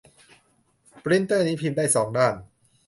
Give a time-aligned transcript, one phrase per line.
[1.03, 2.35] ปรินเตอร์นี้พิมพ์ได้สองด้าน